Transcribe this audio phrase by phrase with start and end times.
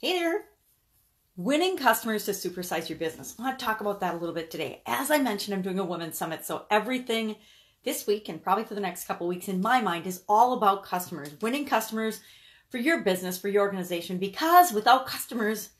[0.00, 0.44] Hey there.
[1.36, 3.34] Winning customers to supersize your business.
[3.36, 4.80] I want to talk about that a little bit today.
[4.86, 7.34] As I mentioned, I'm doing a women's summit, so everything
[7.82, 10.84] this week and probably for the next couple weeks in my mind is all about
[10.84, 12.20] customers, winning customers
[12.70, 15.70] for your business, for your organization, because without customers,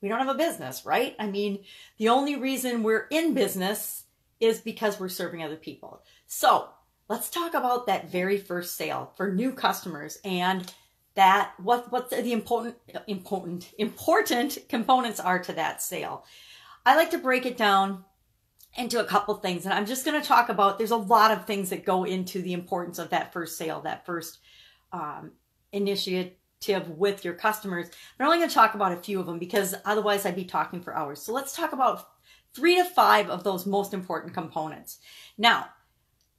[0.00, 1.14] we don't have a business, right?
[1.20, 1.62] I mean,
[1.98, 4.02] the only reason we're in business
[4.40, 6.02] is because we're serving other people.
[6.26, 6.68] So
[7.08, 10.68] let's talk about that very first sale for new customers and
[11.14, 16.24] that what what the important important important components are to that sale.
[16.86, 18.04] I like to break it down
[18.76, 21.46] into a couple things and I'm just going to talk about there's a lot of
[21.46, 24.38] things that go into the importance of that first sale, that first
[24.92, 25.32] um,
[25.72, 26.34] initiative
[26.88, 27.88] with your customers.
[28.18, 30.80] I'm only going to talk about a few of them because otherwise I'd be talking
[30.80, 31.20] for hours.
[31.20, 32.06] So let's talk about
[32.54, 34.98] three to five of those most important components.
[35.36, 35.66] Now,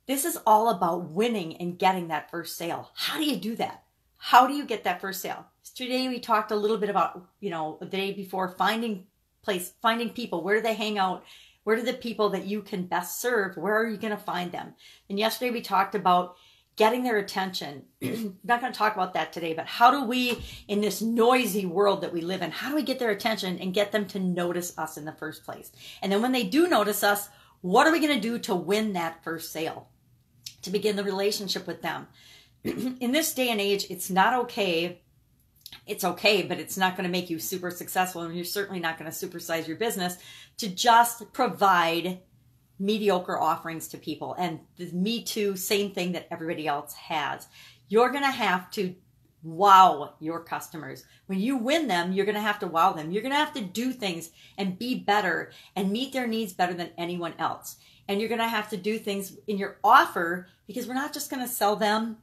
[0.08, 2.90] this is all about winning and getting that first sale.
[2.96, 3.84] How do you do that?
[4.20, 5.46] How do you get that first sale?
[5.74, 9.08] Today we talked a little bit about, you know, the day before finding
[9.42, 10.44] place, finding people.
[10.44, 11.24] Where do they hang out?
[11.64, 13.56] Where do the people that you can best serve?
[13.56, 14.74] Where are you going to find them?
[15.10, 16.36] And yesterday we talked about
[16.76, 17.84] getting their attention.
[18.04, 21.66] I'm not going to talk about that today, but how do we, in this noisy
[21.66, 24.20] world that we live in, how do we get their attention and get them to
[24.20, 25.72] notice us in the first place?
[26.02, 27.30] And then when they do notice us,
[27.62, 29.88] what are we going to do to win that first sale?
[30.64, 32.08] To begin the relationship with them?
[32.64, 35.02] in this day and age, it's not okay.
[35.86, 38.22] It's okay, but it's not going to make you super successful.
[38.24, 40.18] And you're certainly not going to supersize your business
[40.58, 42.20] to just provide
[42.80, 44.36] mediocre offerings to people.
[44.38, 47.48] And the Me Too, same thing that everybody else has.
[47.88, 48.96] You're going to have to
[49.44, 51.06] wow your customers.
[51.28, 53.12] When you win them, you're going to have to wow them.
[53.12, 56.74] You're going to have to do things and be better and meet their needs better
[56.74, 57.78] than anyone else.
[58.08, 61.30] And you're going to have to do things in your offer because we're not just
[61.30, 62.18] going to sell them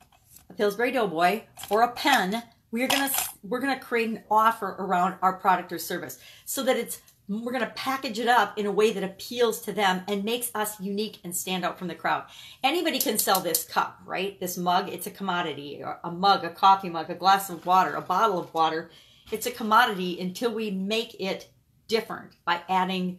[0.49, 3.11] a Pillsbury Doughboy or a pen, we're gonna
[3.43, 7.65] we're gonna create an offer around our product or service so that it's we're going
[7.65, 11.19] to package it up in a way that appeals to them and makes us unique
[11.25, 12.25] and stand out from the crowd.
[12.63, 14.39] Anybody can sell this cup, right?
[14.39, 15.83] This mug, it's a commodity.
[16.05, 18.91] A mug, a coffee mug, a glass of water, a bottle of water.
[19.33, 21.49] It's a commodity until we make it
[21.89, 23.19] different by adding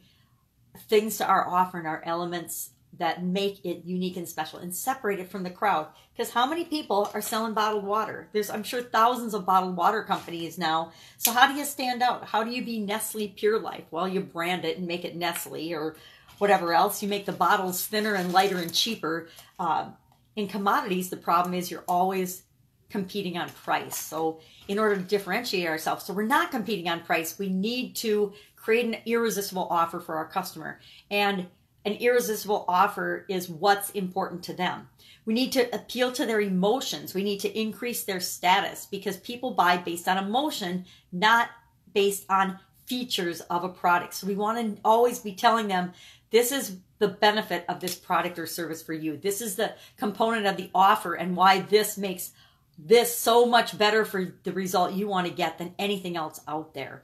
[0.88, 5.20] things to our offer and our elements that make it unique and special and separate
[5.20, 5.88] it from the crowd.
[6.16, 8.28] Because how many people are selling bottled water?
[8.32, 10.92] There's, I'm sure, thousands of bottled water companies now.
[11.18, 12.26] So how do you stand out?
[12.26, 13.86] How do you be Nestle Pure Life?
[13.92, 15.96] Well, you brand it and make it Nestle or
[16.38, 17.02] whatever else.
[17.02, 19.30] You make the bottles thinner and lighter and cheaper.
[19.60, 19.90] Uh,
[20.36, 22.44] in commodities, the problem is you're always
[22.90, 23.98] competing on price.
[23.98, 28.34] So in order to differentiate ourselves, so we're not competing on price, we need to
[28.56, 30.80] create an irresistible offer for our customer.
[31.10, 31.48] And
[31.86, 34.90] an irresistible offer is what's important to them.
[35.26, 37.14] We need to appeal to their emotions.
[37.14, 41.50] We need to increase their status because people buy based on emotion, not
[41.94, 44.14] based on features of a product.
[44.14, 45.94] So we want to always be telling them
[46.32, 49.18] this is the benefit of this product or service for you.
[49.18, 52.32] This is the component of the offer and why this makes
[52.78, 56.74] this so much better for the result you want to get than anything else out
[56.74, 57.04] there.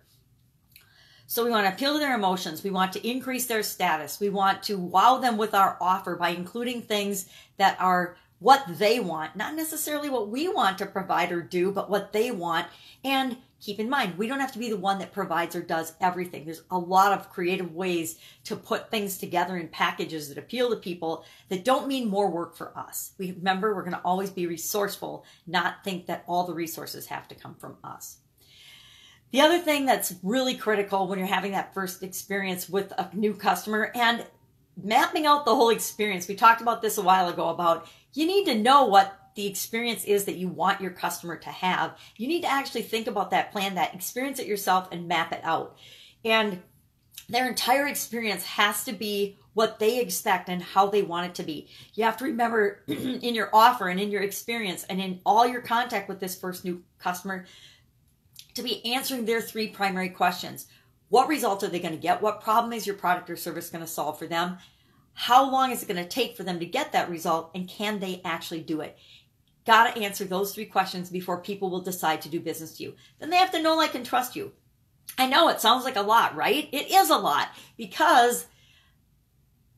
[1.25, 2.63] So we want to appeal to their emotions.
[2.63, 4.19] We want to increase their status.
[4.19, 8.99] We want to wow them with our offer by including things that are what they
[8.99, 12.67] want, not necessarily what we want to provide or do, but what they want.
[13.01, 15.93] And keep in mind, we don't have to be the one that provides or does
[16.01, 16.43] everything.
[16.43, 20.75] There's a lot of creative ways to put things together in packages that appeal to
[20.75, 23.13] people that don't mean more work for us.
[23.17, 27.29] We remember we're going to always be resourceful, not think that all the resources have
[27.29, 28.17] to come from us.
[29.33, 33.33] The other thing that's really critical when you're having that first experience with a new
[33.33, 34.23] customer and
[34.81, 36.27] mapping out the whole experience.
[36.27, 40.03] We talked about this a while ago about you need to know what the experience
[40.03, 41.97] is that you want your customer to have.
[42.15, 45.41] You need to actually think about that, plan that, experience it yourself and map it
[45.43, 45.77] out.
[46.23, 46.61] And
[47.27, 51.43] their entire experience has to be what they expect and how they want it to
[51.43, 51.69] be.
[51.95, 55.61] You have to remember in your offer and in your experience and in all your
[55.61, 57.45] contact with this first new customer
[58.55, 60.67] to be answering their three primary questions.
[61.09, 62.21] What results are they going to get?
[62.21, 64.57] What problem is your product or service going to solve for them?
[65.13, 67.51] How long is it going to take for them to get that result?
[67.53, 68.97] And can they actually do it?
[69.65, 72.95] Got to answer those three questions before people will decide to do business with you.
[73.19, 74.51] Then they have to know, like, and trust you.
[75.17, 76.67] I know it sounds like a lot, right?
[76.71, 78.47] It is a lot because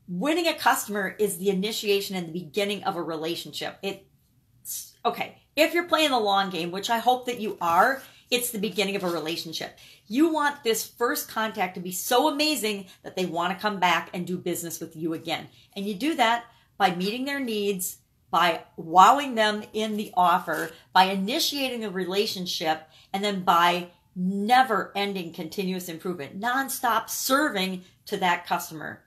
[0.07, 3.77] winning a customer is the initiation and the beginning of a relationship.
[3.83, 5.41] It's okay.
[5.55, 8.01] If you're playing the long game, which I hope that you are,
[8.31, 9.77] it's the beginning of a relationship.
[10.07, 14.09] You want this first contact to be so amazing that they want to come back
[14.13, 15.47] and do business with you again.
[15.75, 16.45] And you do that
[16.77, 17.97] by meeting their needs,
[18.31, 25.33] by wowing them in the offer, by initiating a relationship, and then by never ending
[25.33, 29.03] continuous improvement, nonstop serving to that customer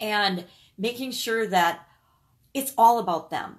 [0.00, 0.44] and
[0.76, 1.86] making sure that
[2.52, 3.56] it's all about them.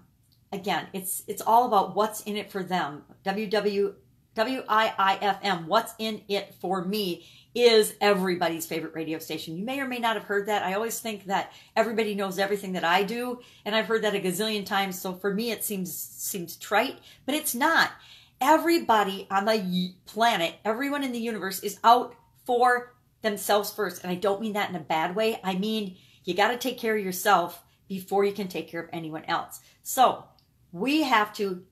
[0.51, 3.04] Again, it's it's all about what's in it for them.
[3.24, 3.94] WW
[4.39, 9.57] WIIFM, what's in it for me is everybody's favorite radio station.
[9.57, 10.63] You may or may not have heard that.
[10.63, 14.19] I always think that everybody knows everything that I do, and I've heard that a
[14.19, 15.00] gazillion times.
[15.00, 17.91] So for me, it seems seems trite, but it's not.
[18.39, 22.15] Everybody on the planet, everyone in the universe, is out
[22.45, 25.39] for themselves first, and I don't mean that in a bad way.
[25.44, 28.89] I mean you got to take care of yourself before you can take care of
[28.94, 29.62] anyone else.
[29.81, 30.25] So
[30.71, 31.63] we have to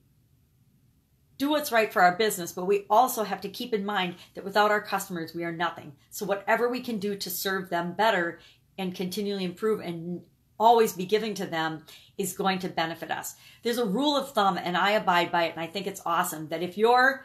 [1.38, 4.44] do what's right for our business, but we also have to keep in mind that
[4.44, 5.92] without our customers, we are nothing.
[6.10, 8.40] So, whatever we can do to serve them better
[8.76, 10.20] and continually improve and
[10.58, 11.84] always be giving to them
[12.18, 13.36] is going to benefit us.
[13.62, 16.48] There's a rule of thumb, and I abide by it, and I think it's awesome
[16.48, 17.24] that if your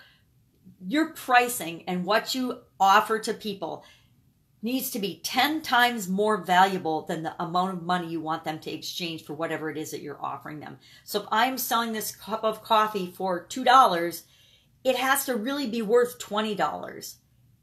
[0.88, 3.83] your pricing and what you offer to people
[4.63, 8.60] needs to be 10 times more valuable than the amount of money you want them
[8.60, 10.80] to exchange for whatever it is that you're offering them.
[11.04, 14.24] So if I'm selling this cup of coffee for $2,
[14.83, 17.15] it has to really be worth $20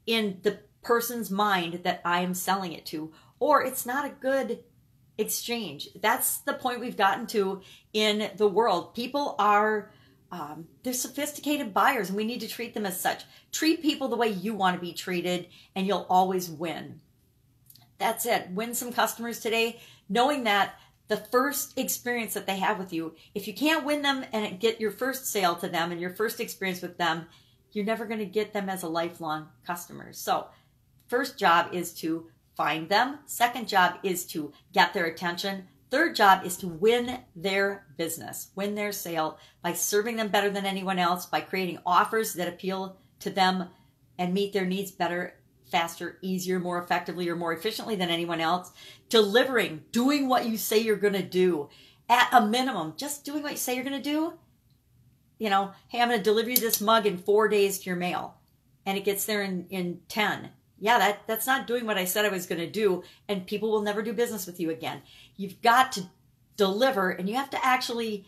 [0.05, 4.63] in the person's mind that I am selling it to, or it's not a good
[5.17, 5.89] exchange.
[5.99, 7.61] That's the point we've gotten to
[7.93, 8.93] in the world.
[8.93, 9.91] People are
[10.31, 13.23] um, they're sophisticated buyers and we need to treat them as such.
[13.51, 17.01] Treat people the way you want to be treated and you'll always win.
[17.97, 18.49] That's it.
[18.51, 19.79] Win some customers today,
[20.09, 20.75] knowing that
[21.07, 24.79] the first experience that they have with you, if you can't win them and get
[24.79, 27.25] your first sale to them and your first experience with them,
[27.73, 30.13] you're never going to get them as a lifelong customer.
[30.13, 30.47] So,
[31.07, 33.19] first job is to find them.
[33.25, 35.67] Second job is to get their attention.
[35.91, 40.65] Third job is to win their business, win their sale by serving them better than
[40.65, 43.67] anyone else, by creating offers that appeal to them
[44.17, 45.35] and meet their needs better,
[45.69, 48.71] faster, easier, more effectively, or more efficiently than anyone else.
[49.09, 51.67] Delivering, doing what you say you're going to do
[52.07, 54.33] at a minimum, just doing what you say you're going to do.
[55.39, 57.97] You know, hey, I'm going to deliver you this mug in four days to your
[57.97, 58.35] mail,
[58.85, 62.25] and it gets there in, in 10 yeah, that, that's not doing what I said
[62.25, 65.03] I was going to do, and people will never do business with you again.
[65.37, 66.09] You've got to
[66.57, 68.25] deliver, and you have to actually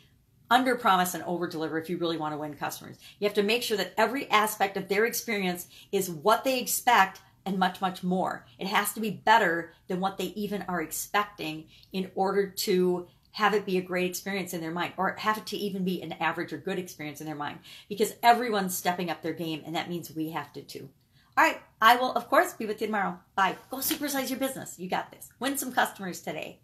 [0.51, 2.97] under promise and over deliver if you really want to win customers.
[3.17, 7.21] You have to make sure that every aspect of their experience is what they expect
[7.43, 8.45] and much, much more.
[8.59, 13.55] It has to be better than what they even are expecting in order to have
[13.55, 16.11] it be a great experience in their mind or have it to even be an
[16.13, 17.57] average or good experience in their mind
[17.89, 20.87] because everyone's stepping up their game and that means we have to too.
[21.37, 21.59] All right.
[21.81, 23.19] I will, of course, be with you tomorrow.
[23.35, 23.57] Bye.
[23.69, 24.79] Go supersize your business.
[24.79, 25.29] You got this.
[25.39, 26.59] Win some customers today.